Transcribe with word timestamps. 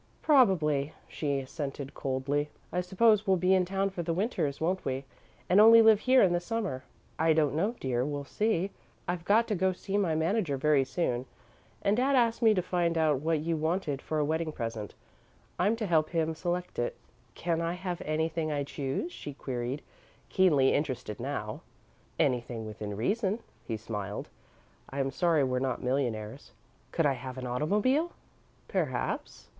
"Probably," 0.23 0.95
she 1.07 1.41
assented, 1.41 1.93
coldly. 1.93 2.49
"I 2.73 2.81
suppose 2.81 3.27
we'll 3.27 3.37
be 3.37 3.53
in 3.53 3.65
town 3.65 3.91
for 3.91 4.01
the 4.01 4.15
Winters, 4.15 4.59
won't 4.59 4.83
we, 4.83 5.05
and 5.47 5.61
only 5.61 5.79
live 5.83 5.99
here 5.99 6.23
in 6.23 6.33
the 6.33 6.39
Summer?" 6.39 6.83
"I 7.19 7.33
don't 7.33 7.53
know, 7.53 7.75
dear; 7.79 8.03
we'll 8.03 8.25
see. 8.25 8.71
I've 9.07 9.23
got 9.23 9.47
to 9.47 9.53
go 9.53 9.73
to 9.73 9.77
see 9.77 9.99
my 9.99 10.15
manager 10.15 10.57
very 10.57 10.83
soon, 10.85 11.27
and 11.83 11.95
Dad 11.95 12.15
asked 12.15 12.41
me 12.41 12.55
to 12.55 12.63
find 12.63 12.97
out 12.97 13.19
what 13.21 13.41
you 13.41 13.55
wanted 13.55 14.01
for 14.01 14.17
a 14.17 14.25
wedding 14.25 14.51
present. 14.51 14.95
I'm 15.59 15.75
to 15.75 15.85
help 15.85 16.09
him 16.09 16.33
select 16.33 16.79
it." 16.79 16.95
"Can 17.35 17.61
I 17.61 17.73
have 17.73 18.01
anything 18.03 18.51
I 18.51 18.63
choose?" 18.63 19.11
she 19.11 19.35
queried, 19.35 19.83
keenly 20.29 20.73
interested 20.73 21.19
now. 21.19 21.61
"Anything 22.17 22.65
within 22.65 22.97
reason," 22.97 23.37
he 23.65 23.77
smiled. 23.77 24.29
"I'm 24.89 25.11
sorry 25.11 25.43
we're 25.43 25.59
not 25.59 25.83
millionaires." 25.83 26.53
"Could 26.91 27.05
I 27.05 27.13
have 27.13 27.37
an 27.37 27.45
automobile?" 27.45 28.13
"Perhaps. 28.67 29.49